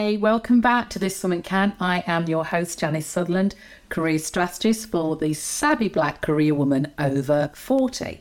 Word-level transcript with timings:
Hey, 0.00 0.16
welcome 0.16 0.60
back 0.60 0.90
to 0.90 1.00
This 1.00 1.20
Woman 1.24 1.42
Can. 1.42 1.72
I 1.80 2.04
am 2.06 2.28
your 2.28 2.44
host, 2.44 2.78
Janice 2.78 3.04
Sutherland, 3.04 3.56
career 3.88 4.20
strategist 4.20 4.92
for 4.92 5.16
the 5.16 5.34
savvy 5.34 5.88
black 5.88 6.20
career 6.20 6.54
woman 6.54 6.92
over 7.00 7.50
40. 7.52 8.20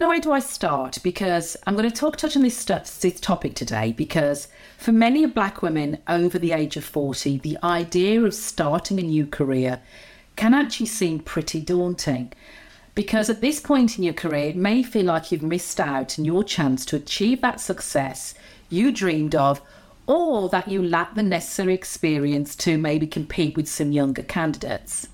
Now, 0.00 0.08
where 0.08 0.20
do 0.20 0.32
I 0.32 0.38
start? 0.38 1.00
Because 1.02 1.58
I'm 1.66 1.76
going 1.76 1.90
to 1.90 1.94
talk 1.94 2.16
touch 2.16 2.34
on 2.34 2.40
this, 2.40 2.56
stuff, 2.56 2.98
this 2.98 3.20
topic 3.20 3.54
today 3.54 3.92
because 3.92 4.48
for 4.78 4.90
many 4.90 5.26
black 5.26 5.60
women 5.60 5.98
over 6.08 6.38
the 6.38 6.52
age 6.52 6.78
of 6.78 6.84
40, 6.84 7.40
the 7.40 7.58
idea 7.62 8.22
of 8.22 8.32
starting 8.32 8.98
a 8.98 9.02
new 9.02 9.26
career 9.26 9.82
can 10.34 10.54
actually 10.54 10.86
seem 10.86 11.18
pretty 11.18 11.60
daunting. 11.60 12.32
Because 12.94 13.28
at 13.28 13.42
this 13.42 13.60
point 13.60 13.98
in 13.98 14.04
your 14.04 14.14
career, 14.14 14.48
it 14.48 14.56
may 14.56 14.82
feel 14.82 15.04
like 15.04 15.30
you've 15.30 15.42
missed 15.42 15.78
out 15.78 16.18
on 16.18 16.24
your 16.24 16.42
chance 16.42 16.86
to 16.86 16.96
achieve 16.96 17.42
that 17.42 17.60
success 17.60 18.34
you 18.70 18.90
dreamed 18.90 19.34
of, 19.34 19.60
or 20.06 20.48
that 20.50 20.68
you 20.68 20.82
lack 20.82 21.14
the 21.14 21.22
necessary 21.22 21.74
experience 21.74 22.54
to 22.56 22.76
maybe 22.78 23.06
compete 23.06 23.56
with 23.56 23.68
some 23.68 23.92
younger 23.92 24.22
candidates. 24.22 25.08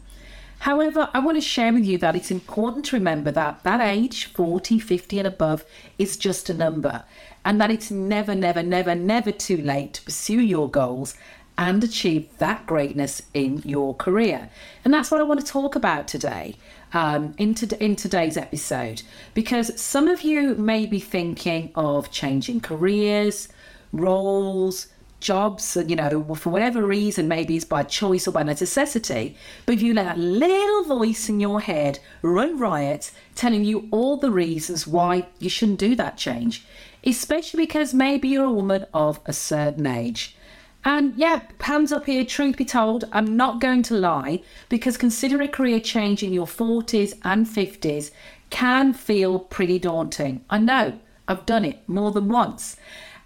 However, 0.60 1.08
I 1.14 1.20
want 1.20 1.38
to 1.38 1.40
share 1.40 1.72
with 1.72 1.86
you 1.86 1.96
that 1.98 2.14
it's 2.14 2.30
important 2.30 2.84
to 2.86 2.96
remember 2.96 3.30
that 3.30 3.62
that 3.62 3.80
age, 3.80 4.26
40, 4.26 4.78
50 4.78 5.18
and 5.18 5.28
above, 5.28 5.64
is 5.98 6.18
just 6.18 6.50
a 6.50 6.54
number, 6.54 7.04
and 7.46 7.58
that 7.60 7.70
it's 7.70 7.90
never, 7.90 8.34
never, 8.34 8.62
never, 8.62 8.94
never 8.94 9.32
too 9.32 9.56
late 9.56 9.94
to 9.94 10.02
pursue 10.02 10.40
your 10.40 10.68
goals 10.68 11.14
and 11.56 11.82
achieve 11.82 12.28
that 12.38 12.66
greatness 12.66 13.22
in 13.32 13.62
your 13.64 13.94
career. 13.94 14.50
And 14.84 14.92
that's 14.92 15.10
what 15.10 15.20
I 15.20 15.24
want 15.24 15.40
to 15.40 15.46
talk 15.46 15.76
about 15.76 16.08
today 16.08 16.56
um, 16.92 17.34
in, 17.38 17.54
to, 17.56 17.84
in 17.84 17.96
today's 17.96 18.36
episode, 18.36 19.02
because 19.32 19.78
some 19.80 20.08
of 20.08 20.22
you 20.22 20.54
may 20.54 20.84
be 20.86 21.00
thinking 21.00 21.70
of 21.74 22.10
changing 22.10 22.60
careers, 22.60 23.48
roles, 23.92 24.88
jobs, 25.20 25.76
and 25.76 25.90
you 25.90 25.96
know, 25.96 26.34
for 26.34 26.50
whatever 26.50 26.84
reason, 26.84 27.28
maybe 27.28 27.56
it's 27.56 27.64
by 27.64 27.82
choice 27.82 28.26
or 28.26 28.32
by 28.32 28.42
necessity, 28.42 29.36
but 29.66 29.74
if 29.74 29.82
you 29.82 29.94
let 29.94 30.04
that 30.04 30.18
little 30.18 30.84
voice 30.84 31.28
in 31.28 31.40
your 31.40 31.60
head 31.60 31.98
run 32.22 32.58
riot, 32.58 33.10
telling 33.34 33.64
you 33.64 33.86
all 33.90 34.16
the 34.16 34.30
reasons 34.30 34.86
why 34.86 35.26
you 35.38 35.50
shouldn't 35.50 35.78
do 35.78 35.94
that 35.94 36.16
change, 36.16 36.64
especially 37.04 37.64
because 37.64 37.94
maybe 37.94 38.28
you're 38.28 38.44
a 38.44 38.52
woman 38.52 38.86
of 38.94 39.20
a 39.26 39.32
certain 39.32 39.86
age. 39.86 40.36
And 40.82 41.14
yeah, 41.16 41.42
hands 41.60 41.92
up 41.92 42.06
here, 42.06 42.24
truth 42.24 42.56
be 42.56 42.64
told, 42.64 43.04
I'm 43.12 43.36
not 43.36 43.60
going 43.60 43.82
to 43.84 43.94
lie, 43.94 44.42
because 44.70 44.96
considering 44.96 45.46
a 45.46 45.52
career 45.52 45.78
change 45.78 46.22
in 46.22 46.32
your 46.32 46.46
40s 46.46 47.18
and 47.22 47.46
50s 47.46 48.10
can 48.48 48.94
feel 48.94 49.38
pretty 49.38 49.78
daunting. 49.78 50.42
I 50.48 50.58
know, 50.58 50.98
I've 51.28 51.44
done 51.44 51.66
it 51.66 51.86
more 51.86 52.10
than 52.10 52.28
once. 52.28 52.76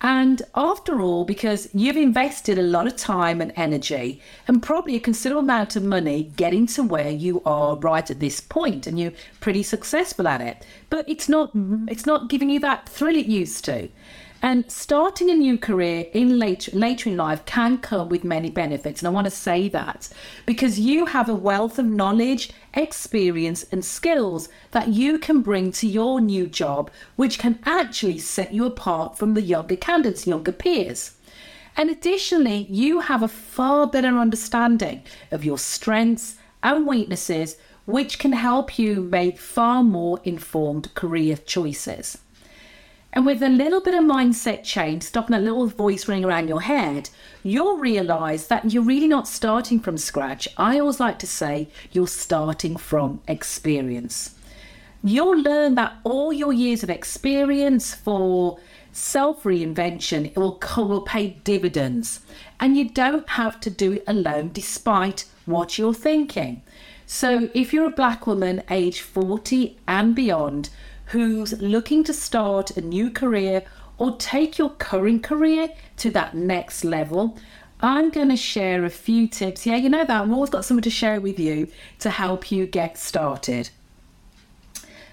And 0.05 0.42
after 0.55 1.00
all, 1.00 1.24
because 1.24 1.70
you've 1.72 1.97
invested 1.97 2.58
a 2.58 2.62
lot 2.62 2.86
of 2.86 2.94
time 2.94 3.41
and 3.41 3.55
energy 3.56 4.20
and 4.46 4.62
probably 4.62 4.96
a 4.96 5.00
considerable 5.00 5.41
amount 5.41 5.77
of 5.77 5.83
money 5.83 6.24
getting 6.36 6.66
to 6.66 6.83
where 6.83 7.08
you 7.08 7.41
are 7.46 7.77
right 7.77 8.11
at 8.11 8.20
this 8.20 8.38
point 8.38 8.86
and 8.86 9.00
you're 9.00 9.14
pretty 9.41 9.62
successful 9.62 10.28
at 10.28 10.42
it. 10.42 10.66
But 10.91 11.08
it's 11.08 11.27
not 11.27 11.52
it's 11.88 12.05
not 12.05 12.28
giving 12.28 12.50
you 12.50 12.61
that 12.61 12.86
thrill 12.86 13.16
it 13.16 13.24
used 13.24 13.64
to. 13.64 13.88
And 14.44 14.70
starting 14.70 15.30
a 15.30 15.34
new 15.34 15.56
career 15.56 16.04
in 16.12 16.38
later, 16.38 16.70
later 16.76 17.08
in 17.08 17.16
life 17.16 17.46
can 17.46 17.78
come 17.78 18.10
with 18.10 18.24
many 18.24 18.50
benefits. 18.50 19.00
And 19.00 19.08
I 19.08 19.10
want 19.10 19.24
to 19.24 19.30
say 19.30 19.70
that 19.70 20.10
because 20.44 20.78
you 20.78 21.06
have 21.06 21.30
a 21.30 21.34
wealth 21.34 21.78
of 21.78 21.86
knowledge, 21.86 22.52
experience, 22.74 23.64
and 23.72 23.82
skills 23.82 24.50
that 24.72 24.88
you 24.88 25.18
can 25.18 25.40
bring 25.40 25.72
to 25.72 25.86
your 25.86 26.20
new 26.20 26.46
job, 26.46 26.90
which 27.16 27.38
can 27.38 27.58
actually 27.64 28.18
set 28.18 28.52
you 28.52 28.66
apart 28.66 29.16
from 29.16 29.32
the 29.32 29.40
younger 29.40 29.76
candidates, 29.76 30.26
younger 30.26 30.52
peers. 30.52 31.12
And 31.74 31.88
additionally, 31.88 32.66
you 32.68 33.00
have 33.00 33.22
a 33.22 33.28
far 33.28 33.86
better 33.86 34.18
understanding 34.18 35.04
of 35.30 35.42
your 35.42 35.56
strengths 35.56 36.36
and 36.62 36.86
weaknesses, 36.86 37.56
which 37.86 38.18
can 38.18 38.33
help 38.33 38.78
you 38.78 39.00
make 39.00 39.38
far 39.38 39.83
more 39.83 40.20
informed 40.22 40.94
career 40.94 41.38
choices. 41.38 42.18
And 43.14 43.25
with 43.25 43.45
a 43.45 43.48
little 43.48 43.80
bit 43.80 43.95
of 43.95 44.02
mindset 44.02 44.64
change, 44.64 45.05
stopping 45.05 45.36
a 45.36 45.41
little 45.41 45.69
voice 45.69 46.08
running 46.08 46.25
around 46.25 46.48
your 46.48 46.63
head, 46.63 47.11
you'll 47.45 47.79
realize 47.79 48.48
that 48.48 48.73
you're 48.73 48.83
really 48.83 49.07
not 49.07 49.29
starting 49.29 49.79
from 49.79 49.98
scratch. 49.98 50.48
I 50.57 50.80
always 50.80 50.98
like 50.98 51.20
to 51.20 51.27
say 51.29 51.69
you're 51.92 52.08
starting 52.08 52.77
from 52.77 53.23
experience. 53.29 54.35
You'll 55.05 55.39
learn 55.41 55.77
that 55.77 55.95
all 56.02 56.33
your 56.33 56.52
years 56.52 56.83
of 56.83 56.91
experience 56.91 57.95
for 57.95 58.58
self 58.91 59.45
reinvention 59.45 60.27
it 60.27 60.36
will, 60.36 60.58
will 60.77 61.02
pay 61.02 61.36
dividends. 61.45 62.19
And 62.58 62.77
you 62.77 62.89
don't 62.89 63.29
have 63.29 63.61
to 63.61 63.70
do 63.70 63.92
it 63.92 64.05
alone 64.08 64.51
despite 64.52 65.27
what 65.46 65.79
you're 65.79 65.95
thinking. 65.95 66.63
So 67.07 67.48
if 67.55 67.73
you're 67.73 67.86
a 67.86 67.91
black 67.91 68.27
woman 68.27 68.64
age 68.70 69.02
40 69.02 69.77
and 69.86 70.17
beyond, 70.17 70.70
who's 71.06 71.60
looking 71.60 72.04
to 72.04 72.12
start 72.12 72.76
a 72.76 72.80
new 72.80 73.10
career 73.10 73.62
or 73.98 74.16
take 74.16 74.58
your 74.58 74.70
current 74.70 75.22
career 75.22 75.68
to 75.98 76.10
that 76.10 76.34
next 76.34 76.84
level, 76.84 77.38
I'm 77.80 78.10
going 78.10 78.30
to 78.30 78.36
share 78.36 78.84
a 78.84 78.90
few 78.90 79.28
tips. 79.28 79.66
Yeah, 79.66 79.76
you 79.76 79.88
know 79.88 80.04
that. 80.04 80.22
I've 80.22 80.32
always 80.32 80.50
got 80.50 80.64
something 80.64 80.82
to 80.82 80.90
share 80.90 81.20
with 81.20 81.38
you 81.38 81.68
to 81.98 82.10
help 82.10 82.50
you 82.50 82.66
get 82.66 82.96
started. 82.96 83.70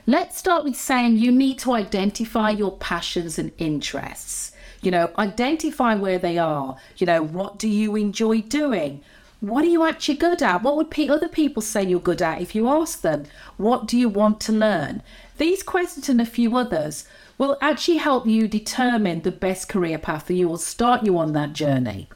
Let's 0.07 0.37
start 0.37 0.63
with 0.63 0.75
saying 0.75 1.17
you 1.17 1.31
need 1.31 1.59
to 1.59 1.73
identify 1.73 2.49
your 2.49 2.75
passions 2.77 3.37
and 3.37 3.51
interests. 3.57 4.51
You 4.81 4.89
know, 4.89 5.11
identify 5.17 5.93
where 5.95 6.17
they 6.17 6.37
are. 6.39 6.75
You 6.97 7.05
know, 7.05 7.21
what 7.21 7.59
do 7.59 7.67
you 7.67 7.95
enjoy 7.95 8.41
doing? 8.41 9.03
What 9.41 9.63
are 9.63 9.69
you 9.69 9.83
actually 9.83 10.17
good 10.17 10.41
at? 10.41 10.63
What 10.63 10.75
would 10.75 11.09
other 11.09 11.27
people 11.27 11.61
say 11.61 11.83
you're 11.83 11.99
good 11.99 12.21
at 12.21 12.41
if 12.41 12.55
you 12.55 12.67
ask 12.67 13.01
them? 13.01 13.25
What 13.57 13.87
do 13.87 13.97
you 13.97 14.07
want 14.07 14.39
to 14.41 14.51
learn? 14.51 15.03
These 15.41 15.63
questions 15.63 16.07
and 16.07 16.21
a 16.21 16.25
few 16.27 16.55
others 16.55 17.03
will 17.39 17.57
actually 17.61 17.97
help 17.97 18.27
you 18.27 18.47
determine 18.47 19.23
the 19.23 19.31
best 19.31 19.67
career 19.67 19.97
path 19.97 20.27
for 20.27 20.33
you 20.33 20.47
or 20.47 20.59
start 20.59 21.03
you 21.03 21.17
on 21.17 21.33
that 21.33 21.53
journey. 21.53 22.09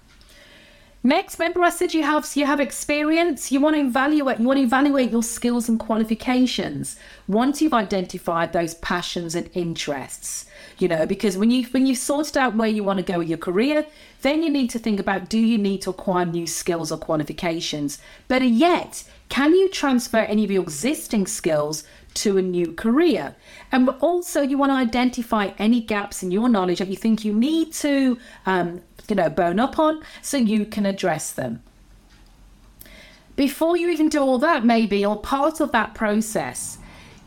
Next, 1.01 1.39
remember 1.39 1.63
I 1.63 1.71
said 1.71 1.95
you 1.95 2.03
have 2.03 2.29
you 2.35 2.45
have 2.45 2.59
experience. 2.59 3.51
You 3.51 3.61
want 3.61 3.77
to 3.77 3.81
evaluate. 3.81 4.39
You 4.39 4.45
want 4.45 4.57
to 4.59 4.63
evaluate 4.63 5.09
your 5.09 5.23
skills 5.23 5.67
and 5.67 5.79
qualifications 5.79 6.97
once 7.27 7.63
you've 7.63 7.73
identified 7.73 8.53
those 8.53 8.75
passions 8.75 9.33
and 9.33 9.49
interests. 9.53 10.45
You 10.77 10.87
know, 10.87 11.07
because 11.07 11.35
when 11.35 11.49
you 11.49 11.63
when 11.69 11.87
you've 11.87 11.97
sorted 11.97 12.37
out 12.37 12.55
where 12.55 12.67
you 12.67 12.83
want 12.83 12.97
to 12.97 13.11
go 13.11 13.17
with 13.17 13.27
your 13.27 13.39
career, 13.39 13.87
then 14.21 14.43
you 14.43 14.51
need 14.51 14.69
to 14.69 14.79
think 14.79 14.99
about 14.99 15.29
do 15.29 15.39
you 15.39 15.57
need 15.57 15.81
to 15.81 15.89
acquire 15.89 16.25
new 16.25 16.45
skills 16.45 16.91
or 16.91 16.99
qualifications. 16.99 17.97
Better 18.27 18.45
yet, 18.45 19.03
can 19.29 19.53
you 19.53 19.69
transfer 19.69 20.19
any 20.19 20.43
of 20.43 20.51
your 20.51 20.61
existing 20.61 21.25
skills 21.25 21.83
to 22.15 22.37
a 22.37 22.41
new 22.41 22.73
career? 22.73 23.35
And 23.71 23.89
also, 24.01 24.41
you 24.41 24.57
want 24.57 24.71
to 24.71 24.75
identify 24.75 25.51
any 25.57 25.81
gaps 25.81 26.23
in 26.23 26.31
your 26.31 26.49
knowledge 26.49 26.79
that 26.79 26.87
you 26.87 26.95
think 26.95 27.23
you 27.23 27.33
need 27.33 27.73
to 27.73 28.17
um, 28.45 28.81
you 29.07 29.15
know, 29.15 29.29
bone 29.29 29.59
up 29.59 29.77
on 29.79 30.01
so 30.21 30.37
you 30.37 30.65
can 30.65 30.85
address 30.85 31.31
them. 31.31 31.61
Before 33.35 33.75
you 33.75 33.89
even 33.89 34.09
do 34.09 34.21
all 34.21 34.37
that, 34.39 34.65
maybe, 34.65 35.05
or 35.05 35.19
part 35.19 35.59
of 35.59 35.71
that 35.73 35.93
process, 35.93 36.77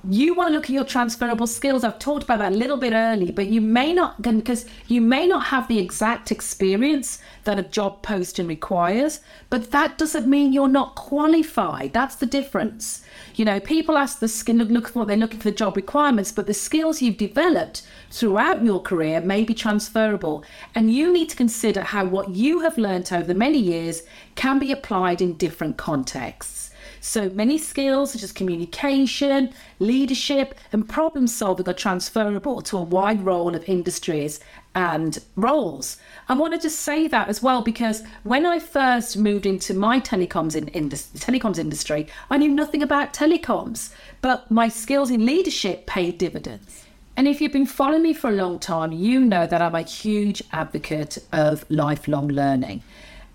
you 0.08 0.32
want 0.34 0.48
to 0.48 0.54
look 0.54 0.64
at 0.64 0.70
your 0.70 0.84
transferable 0.84 1.46
skills. 1.46 1.82
I've 1.82 1.98
talked 1.98 2.22
about 2.22 2.38
that 2.38 2.52
a 2.52 2.56
little 2.56 2.76
bit 2.76 2.92
early, 2.92 3.32
but 3.32 3.48
you 3.48 3.60
may 3.60 3.92
not, 3.92 4.22
because 4.22 4.64
you 4.86 5.00
may 5.00 5.26
not 5.26 5.46
have 5.46 5.66
the 5.66 5.80
exact 5.80 6.30
experience 6.30 7.18
that 7.44 7.58
a 7.58 7.64
job 7.64 8.02
posting 8.02 8.46
requires, 8.46 9.20
but 9.50 9.72
that 9.72 9.98
doesn't 9.98 10.28
mean 10.28 10.52
you're 10.52 10.68
not 10.68 10.94
qualified. 10.94 11.92
That's 11.92 12.14
the 12.14 12.26
difference. 12.26 13.02
You 13.34 13.44
know, 13.44 13.58
people 13.58 13.98
ask 13.98 14.20
the 14.20 14.28
skill, 14.28 14.56
look 14.56 14.88
for 14.88 15.00
what 15.00 15.08
they're 15.08 15.16
looking 15.16 15.40
for 15.40 15.50
the 15.50 15.56
job 15.56 15.76
requirements, 15.76 16.30
but 16.30 16.46
the 16.46 16.54
skills 16.54 17.02
you've 17.02 17.16
developed 17.16 17.82
throughout 18.10 18.64
your 18.64 18.80
career 18.80 19.20
may 19.20 19.42
be 19.42 19.54
transferable. 19.54 20.44
And 20.74 20.92
you 20.92 21.12
need 21.12 21.28
to 21.30 21.36
consider 21.36 21.82
how 21.82 22.04
what 22.04 22.30
you 22.36 22.60
have 22.60 22.78
learned 22.78 23.12
over 23.12 23.24
the 23.24 23.34
many 23.34 23.58
years 23.58 24.02
can 24.36 24.60
be 24.60 24.70
applied 24.70 25.20
in 25.20 25.34
different 25.34 25.76
contexts. 25.76 26.67
So 27.00 27.30
many 27.30 27.58
skills 27.58 28.12
such 28.12 28.22
as 28.22 28.32
communication, 28.32 29.52
leadership, 29.78 30.54
and 30.72 30.88
problem 30.88 31.26
solving 31.26 31.68
are 31.68 31.74
transferable 31.74 32.60
to 32.62 32.76
a 32.76 32.82
wide 32.82 33.24
role 33.24 33.54
of 33.54 33.68
industries 33.68 34.40
and 34.74 35.18
roles. 35.36 35.96
I 36.28 36.34
want 36.34 36.54
to 36.54 36.60
just 36.60 36.80
say 36.80 37.08
that 37.08 37.28
as 37.28 37.42
well 37.42 37.62
because 37.62 38.02
when 38.22 38.46
I 38.46 38.58
first 38.58 39.16
moved 39.16 39.46
into 39.46 39.74
my 39.74 40.00
telecoms 40.00 40.54
in, 40.54 40.66
telecoms 40.90 41.58
industry, 41.58 42.06
I 42.30 42.38
knew 42.38 42.50
nothing 42.50 42.82
about 42.82 43.12
telecoms, 43.12 43.92
but 44.20 44.50
my 44.50 44.68
skills 44.68 45.10
in 45.10 45.26
leadership 45.26 45.86
paid 45.86 46.18
dividends. 46.18 46.84
And 47.16 47.26
if 47.26 47.40
you've 47.40 47.52
been 47.52 47.66
following 47.66 48.04
me 48.04 48.12
for 48.12 48.30
a 48.30 48.34
long 48.34 48.60
time, 48.60 48.92
you 48.92 49.18
know 49.18 49.44
that 49.44 49.60
I'm 49.60 49.74
a 49.74 49.82
huge 49.82 50.40
advocate 50.52 51.18
of 51.32 51.68
lifelong 51.68 52.28
learning. 52.28 52.82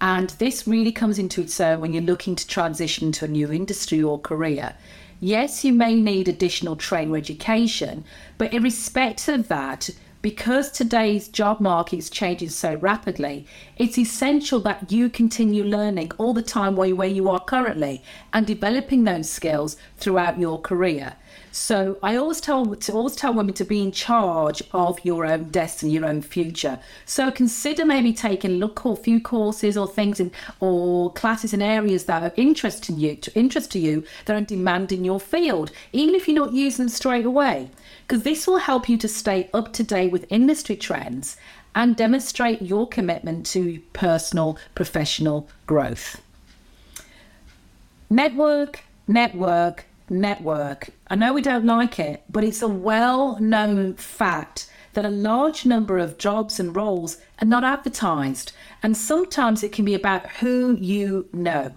And 0.04 0.32
this 0.32 0.68
really 0.68 0.92
comes 0.92 1.18
into 1.18 1.40
its 1.40 1.62
own 1.62 1.80
when 1.80 1.94
you're 1.94 2.04
looking 2.04 2.36
to 2.36 2.46
transition 2.46 3.14
to 3.14 3.24
a 3.24 3.30
new 3.30 3.54
industry 3.54 4.04
or 4.04 4.20
career. 4.20 4.76
Yes, 5.22 5.64
you 5.64 5.72
may 5.72 5.96
need 5.96 6.28
additional 6.28 6.76
training 6.76 7.14
or 7.14 7.18
education, 7.18 8.04
but 8.38 8.54
irrespective 8.54 9.40
of 9.40 9.48
that, 9.48 9.90
because 10.22 10.70
today's 10.70 11.30
job 11.30 11.62
market 11.62 12.00
is 12.00 12.10
changing 12.10 12.50
so 12.50 12.76
rapidly, 12.76 13.48
it's 13.78 13.98
essential 13.98 14.60
that 14.60 14.92
you 14.92 15.10
continue 15.10 15.64
learning 15.64 16.12
all 16.18 16.34
the 16.34 16.42
time 16.42 16.76
where, 16.76 17.08
you 17.08 17.30
are 17.30 17.40
currently 17.40 18.04
and 18.34 18.46
developing 18.46 19.06
those 19.06 19.30
skills 19.30 19.78
throughout 19.96 20.38
your 20.38 20.60
career. 20.60 21.16
So 21.52 21.98
I 22.02 22.16
always 22.16 22.42
tell 22.42 22.76
to 22.76 22.92
always 22.94 23.16
tell 23.16 23.34
women 23.34 23.54
to 23.56 23.66
be 23.66 23.82
in 23.82 23.92
charge 23.92 24.64
of 24.72 25.00
your 25.06 25.26
own 25.26 25.50
destiny, 25.50 25.92
your 25.92 26.06
own 26.06 26.22
future. 26.22 26.80
So 27.06 27.32
consider 27.32 27.86
maybe 27.86 28.12
taking 28.12 28.54
look 28.60 28.86
or 28.86 28.98
few 28.98 29.22
courses 29.22 29.78
or 29.78 29.88
things 29.88 30.20
in 30.20 30.32
or 30.60 31.12
classes 31.14 31.54
in 31.54 31.62
areas 31.62 32.06
that 32.06 32.24
are 32.24 32.34
interesting 32.36 32.98
you 32.98 33.16
to 33.18 33.38
interest 33.38 33.72
to 33.74 33.80
you 33.80 34.04
that 34.26 34.36
are 34.36 34.42
demand 34.42 34.92
in 34.92 35.06
your 35.06 35.20
field, 35.20 35.72
even 35.92 36.16
if 36.16 36.28
you're 36.28 36.44
not 36.44 36.54
using 36.54 36.86
them 36.86 36.90
straight 36.90 37.26
away. 37.26 37.70
Because 38.08 38.24
this 38.24 38.48
will 38.48 38.58
help 38.58 38.90
you 38.90 38.98
to 38.98 39.08
stay 39.08 39.50
up 39.54 39.74
to 39.74 39.84
date 39.84 40.12
with 40.12 40.26
industry 40.32 40.76
trends 40.76 41.38
and 41.76 41.96
demonstrate 41.96 42.62
your 42.62 42.88
commitment 42.88 43.46
to 43.48 43.80
personal 43.94 44.58
professional 44.76 45.48
growth. 45.66 46.22
Network, 48.10 48.82
network, 49.08 49.86
network. 50.10 50.90
I 51.08 51.16
know 51.16 51.34
we 51.34 51.42
don't 51.42 51.66
like 51.66 52.00
it, 52.00 52.24
but 52.30 52.44
it's 52.44 52.62
a 52.62 52.68
well 52.68 53.40
known 53.40 53.96
fact 53.96 54.70
that 54.94 55.06
a 55.06 55.10
large 55.10 55.66
number 55.66 55.98
of 55.98 56.18
jobs 56.18 56.60
and 56.60 56.76
roles 56.76 57.18
are 57.42 57.48
not 57.48 57.64
advertised, 57.64 58.52
and 58.82 58.96
sometimes 58.96 59.64
it 59.64 59.72
can 59.72 59.86
be 59.86 59.96
about 59.96 60.30
who 60.30 60.78
you 60.80 61.28
know. 61.34 61.74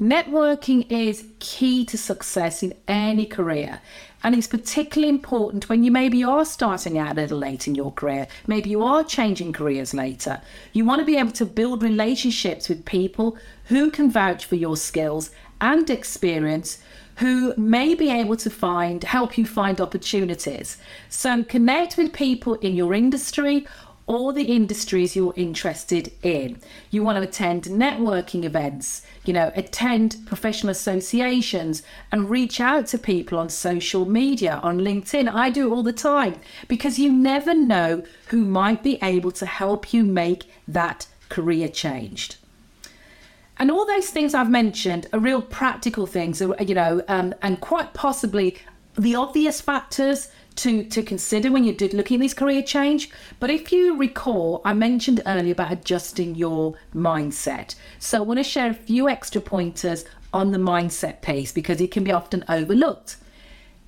Networking 0.00 0.90
is 0.90 1.24
key 1.38 1.84
to 1.84 1.96
success 1.96 2.62
in 2.62 2.74
any 2.88 3.26
career. 3.26 3.80
And 4.24 4.34
it's 4.34 4.46
particularly 4.46 5.10
important 5.10 5.68
when 5.68 5.84
you 5.84 5.92
maybe 5.92 6.24
are 6.24 6.46
starting 6.46 6.98
out 6.98 7.12
a 7.12 7.20
little 7.20 7.38
late 7.38 7.68
in 7.68 7.74
your 7.74 7.92
career. 7.92 8.26
Maybe 8.46 8.70
you 8.70 8.82
are 8.82 9.04
changing 9.04 9.52
careers 9.52 9.92
later. 9.92 10.40
You 10.72 10.86
want 10.86 11.00
to 11.00 11.04
be 11.04 11.18
able 11.18 11.32
to 11.32 11.44
build 11.44 11.82
relationships 11.82 12.68
with 12.68 12.86
people 12.86 13.36
who 13.66 13.90
can 13.90 14.10
vouch 14.10 14.46
for 14.46 14.56
your 14.56 14.78
skills 14.78 15.30
and 15.60 15.88
experience 15.90 16.78
who 17.16 17.54
may 17.56 17.94
be 17.94 18.10
able 18.10 18.36
to 18.36 18.50
find 18.50 19.04
help 19.04 19.38
you 19.38 19.46
find 19.46 19.80
opportunities. 19.80 20.78
So 21.08 21.44
connect 21.44 21.96
with 21.96 22.12
people 22.12 22.54
in 22.54 22.74
your 22.74 22.94
industry 22.94 23.66
or 24.06 24.32
the 24.32 24.44
industries 24.44 25.16
you're 25.16 25.32
interested 25.36 26.12
in. 26.22 26.58
You 26.90 27.02
want 27.02 27.16
to 27.16 27.26
attend 27.26 27.64
networking 27.64 28.44
events, 28.44 29.02
you 29.24 29.32
know, 29.32 29.50
attend 29.54 30.16
professional 30.26 30.70
associations 30.70 31.82
and 32.12 32.28
reach 32.28 32.60
out 32.60 32.86
to 32.88 32.98
people 32.98 33.38
on 33.38 33.48
social 33.48 34.04
media, 34.04 34.60
on 34.62 34.78
LinkedIn. 34.78 35.32
I 35.32 35.50
do 35.50 35.68
it 35.68 35.74
all 35.74 35.82
the 35.82 35.92
time 35.92 36.36
because 36.68 36.98
you 36.98 37.10
never 37.10 37.54
know 37.54 38.02
who 38.26 38.44
might 38.44 38.82
be 38.82 38.98
able 39.02 39.32
to 39.32 39.46
help 39.46 39.94
you 39.94 40.04
make 40.04 40.44
that 40.68 41.06
career 41.30 41.68
changed. 41.68 42.36
And 43.58 43.70
all 43.70 43.86
those 43.86 44.10
things 44.10 44.34
I've 44.34 44.50
mentioned 44.50 45.06
are 45.12 45.18
real 45.18 45.40
practical 45.40 46.06
things, 46.06 46.42
uh, 46.42 46.54
you 46.60 46.74
know, 46.74 47.02
um, 47.08 47.34
and 47.42 47.60
quite 47.60 47.94
possibly 47.94 48.58
the 48.96 49.14
obvious 49.14 49.60
factors 49.60 50.28
to, 50.56 50.84
to 50.84 51.02
consider 51.02 51.50
when 51.50 51.64
you're 51.64 51.74
looking 51.90 52.16
at 52.16 52.20
this 52.20 52.34
career 52.34 52.62
change. 52.62 53.10
But 53.40 53.50
if 53.50 53.72
you 53.72 53.96
recall, 53.96 54.60
I 54.64 54.72
mentioned 54.72 55.20
earlier 55.26 55.52
about 55.52 55.72
adjusting 55.72 56.34
your 56.34 56.74
mindset. 56.94 57.74
So 57.98 58.18
I 58.18 58.20
want 58.22 58.38
to 58.38 58.44
share 58.44 58.70
a 58.70 58.74
few 58.74 59.08
extra 59.08 59.40
pointers 59.40 60.04
on 60.32 60.52
the 60.52 60.58
mindset 60.58 61.22
piece 61.22 61.52
because 61.52 61.80
it 61.80 61.90
can 61.90 62.04
be 62.04 62.12
often 62.12 62.44
overlooked. 62.48 63.16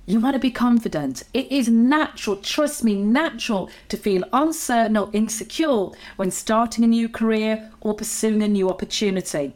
You 0.09 0.21
want 0.21 0.35
to 0.35 0.39
be 0.39 0.51
confident. 0.51 1.23
It 1.33 1.51
is 1.51 1.67
natural, 1.67 2.37
trust 2.37 2.81
me, 2.81 2.95
natural 2.95 3.69
to 3.89 3.97
feel 3.97 4.23
uncertain 4.31 4.95
or 4.95 5.09
insecure 5.11 5.89
when 6.15 6.31
starting 6.31 6.85
a 6.85 6.87
new 6.87 7.09
career 7.09 7.69
or 7.81 7.93
pursuing 7.93 8.41
a 8.41 8.47
new 8.47 8.69
opportunity. 8.69 9.53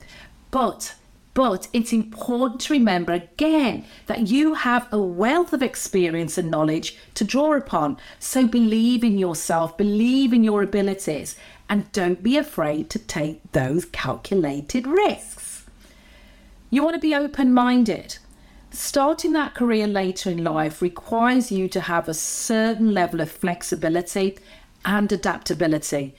But 0.52 0.96
but 1.34 1.70
it's 1.72 1.94
important 1.94 2.60
to 2.62 2.74
remember 2.74 3.14
again 3.14 3.86
that 4.08 4.28
you 4.28 4.56
have 4.56 4.92
a 4.92 5.00
wealth 5.00 5.54
of 5.54 5.64
experience 5.64 6.38
and 6.38 6.52
knowledge 6.52 6.98
to 7.14 7.24
draw 7.24 7.56
upon. 7.56 7.96
So 8.20 8.46
believe 8.46 9.06
in 9.06 9.18
yourself, 9.18 9.78
believe 9.78 10.34
in 10.34 10.44
your 10.44 10.62
abilities, 10.62 11.38
and 11.70 11.90
don't 11.94 12.22
be 12.22 12.36
afraid 12.36 12.90
to 12.90 13.00
take 13.00 13.40
those 13.54 13.86
calculated 13.86 14.86
risks. 14.86 15.64
You 16.70 16.84
want 16.84 16.96
to 16.96 17.00
be 17.00 17.16
open 17.16 17.54
minded. 17.54 18.18
Starting 18.74 19.34
that 19.34 19.54
career 19.54 19.86
later 19.86 20.30
in 20.30 20.44
life 20.44 20.82
requires 20.82 21.52
you 21.52 21.68
to 21.68 21.82
have 21.82 22.08
a 22.08 22.14
certain 22.14 22.94
level 22.94 23.20
of 23.20 23.30
flexibility 23.30 24.38
and 24.86 25.12
adaptability. 25.12 26.16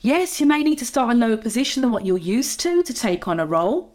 Yes, 0.00 0.40
you 0.40 0.46
may 0.46 0.62
need 0.62 0.78
to 0.78 0.86
start 0.86 1.14
a 1.14 1.18
lower 1.18 1.38
position 1.38 1.80
than 1.80 1.90
what 1.90 2.04
you're 2.04 2.18
used 2.18 2.60
to 2.60 2.82
to 2.82 2.92
take 2.92 3.26
on 3.26 3.40
a 3.40 3.46
role 3.46 3.90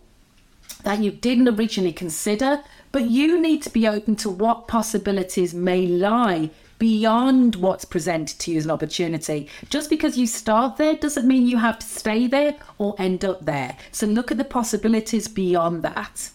that 0.84 1.00
you 1.00 1.12
didn't 1.12 1.48
originally 1.48 1.94
consider, 1.94 2.62
but 2.92 3.10
you 3.10 3.40
need 3.40 3.62
to 3.64 3.70
be 3.70 3.88
open 3.88 4.16
to 4.18 4.30
what 4.30 4.68
possibilities 4.68 5.54
may 5.54 5.86
lie 5.86 6.50
beyond 6.80 7.56
what's 7.56 7.86
presented 7.86 8.38
to 8.40 8.52
you 8.52 8.58
as 8.58 8.66
an 8.66 8.72
opportunity. 8.72 9.48
Just 9.70 9.90
because 9.90 10.18
you 10.18 10.28
start 10.28 10.78
there 10.78 10.96
doesn't 10.96 11.28
mean 11.28 11.48
you 11.48 11.58
have 11.58 11.80
to 11.80 11.86
stay 11.86 12.28
there 12.28 12.56
or 12.80 12.96
end 12.98 13.24
up 13.24 13.46
there. 13.46 13.78
So 13.92 14.08
look 14.08 14.32
at 14.32 14.38
the 14.38 14.44
possibilities 14.44 15.28
beyond 15.28 15.84
that. 15.84 16.32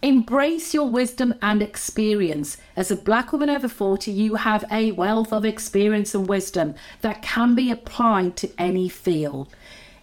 Embrace 0.00 0.74
your 0.74 0.88
wisdom 0.88 1.34
and 1.42 1.60
experience. 1.60 2.56
As 2.76 2.92
a 2.92 2.96
black 2.96 3.32
woman 3.32 3.50
over 3.50 3.66
40, 3.66 4.12
you 4.12 4.36
have 4.36 4.64
a 4.70 4.92
wealth 4.92 5.32
of 5.32 5.44
experience 5.44 6.14
and 6.14 6.28
wisdom 6.28 6.76
that 7.00 7.20
can 7.20 7.56
be 7.56 7.72
applied 7.72 8.36
to 8.36 8.50
any 8.58 8.88
field. 8.88 9.48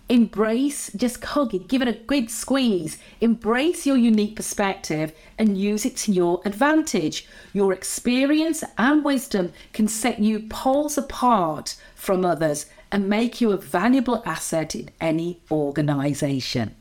Embrace, 0.10 0.92
just 0.98 1.24
hug 1.24 1.56
it, 1.56 1.70
give 1.70 1.82
it 1.82 1.88
a 1.88 1.94
good 1.94 2.30
squeeze. 2.30 2.98
Embrace 3.22 3.88
your 3.88 3.96
unique 3.96 4.36
perspective 4.36 5.14
and 5.38 5.58
use 5.58 5.86
it 5.86 5.96
to 5.96 6.12
your 6.12 6.42
advantage. 6.44 7.26
Your 7.54 7.72
experience 7.72 8.66
and 8.78 9.04
wisdom 9.06 9.54
can 9.72 9.88
set 9.88 10.20
you 10.20 10.42
poles 10.42 10.98
apart 10.98 11.78
from 11.96 12.26
others 12.26 12.66
and 12.92 13.08
make 13.08 13.40
you 13.40 13.54
a 13.54 13.58
valuable 13.58 14.22
asset 14.26 14.76
in 14.76 14.90
any 15.00 15.40
organization. 15.50 16.76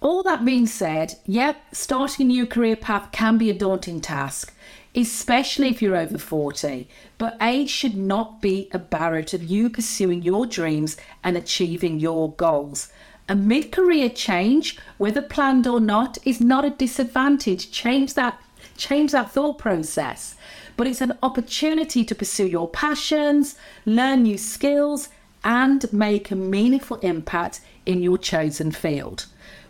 All 0.00 0.22
that 0.22 0.44
being 0.44 0.68
said, 0.68 1.16
yep, 1.26 1.60
starting 1.72 2.26
a 2.26 2.28
new 2.28 2.46
career 2.46 2.76
path 2.76 3.10
can 3.10 3.36
be 3.36 3.50
a 3.50 3.54
daunting 3.54 4.00
task, 4.00 4.54
especially 4.94 5.70
if 5.70 5.82
you're 5.82 5.96
over 5.96 6.18
40. 6.18 6.88
But 7.18 7.36
age 7.40 7.68
should 7.68 7.96
not 7.96 8.40
be 8.40 8.68
a 8.70 8.78
barrier 8.78 9.24
to 9.24 9.38
you 9.38 9.68
pursuing 9.68 10.22
your 10.22 10.46
dreams 10.46 10.96
and 11.24 11.36
achieving 11.36 11.98
your 11.98 12.32
goals. 12.32 12.92
A 13.28 13.34
mid 13.34 13.72
career 13.72 14.08
change, 14.08 14.78
whether 14.98 15.20
planned 15.20 15.66
or 15.66 15.80
not, 15.80 16.16
is 16.24 16.40
not 16.40 16.64
a 16.64 16.70
disadvantage. 16.70 17.72
Change 17.72 18.14
that 18.14 18.40
change 18.76 19.10
that 19.10 19.32
thought 19.32 19.58
process. 19.58 20.36
But 20.76 20.86
it's 20.86 21.00
an 21.00 21.18
opportunity 21.24 22.04
to 22.04 22.14
pursue 22.14 22.46
your 22.46 22.68
passions, 22.68 23.56
learn 23.84 24.22
new 24.22 24.38
skills, 24.38 25.08
and 25.42 25.92
make 25.92 26.30
a 26.30 26.36
meaningful 26.36 26.98
impact 26.98 27.60
in 27.84 28.00
your 28.00 28.16
chosen 28.16 28.70
field 28.70 29.26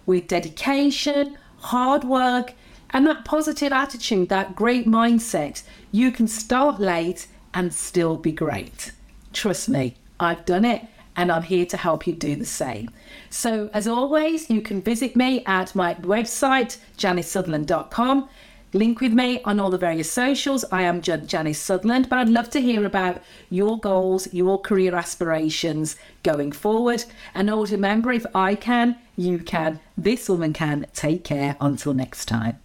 with 0.09 0.27
dedication, 0.27 1.37
hard 1.59 2.03
work, 2.03 2.55
and 2.91 3.07
that 3.07 3.27
positive 3.27 3.73
attitude, 3.73 4.31
that 4.31 4.57
great 4.57 4.87
mindset, 4.87 5.63
you 5.93 6.11
can 6.11 6.27
start 6.27 6.81
late 6.81 7.27
and 7.53 7.75
still 7.75 8.17
be 8.17 8.33
great. 8.33 8.93
Trust 9.35 9.69
me, 9.69 9.97
I've 10.19 10.47
done 10.47 10.65
it 10.65 10.83
and 11.15 11.31
I'm 11.31 11.43
here 11.43 11.67
to 11.67 11.77
help 11.77 12.07
you 12.07 12.15
do 12.15 12.37
the 12.37 12.47
same. 12.47 12.91
So, 13.29 13.69
as 13.75 13.87
always, 13.87 14.49
you 14.49 14.63
can 14.63 14.81
visit 14.81 15.15
me 15.15 15.45
at 15.45 15.75
my 15.75 15.95
website, 15.97 16.79
janicesutherland.com 16.97 18.29
link 18.73 19.01
with 19.01 19.13
me 19.13 19.41
on 19.43 19.59
all 19.59 19.71
the 19.71 19.79
various 19.79 20.11
socials. 20.11 20.65
I 20.71 20.83
am 20.83 21.01
Janice 21.01 21.59
Sutherland, 21.59 22.09
but 22.09 22.19
I'd 22.19 22.29
love 22.29 22.51
to 22.51 22.61
hear 22.61 22.85
about 22.85 23.23
your 23.51 23.79
goals, 23.79 24.33
your 24.33 24.61
career 24.61 24.95
aspirations 24.95 25.97
going 26.23 26.53
forward. 26.53 27.05
And 27.35 27.49
always 27.49 27.73
remember 27.73 28.13
if 28.13 28.27
I 28.35 28.55
can, 28.55 28.97
you 29.17 29.39
can, 29.39 29.81
this 29.97 30.29
woman 30.29 30.53
can. 30.53 30.87
Take 30.93 31.25
care 31.25 31.57
until 31.61 31.95
next 31.95 32.27
time. 32.27 32.59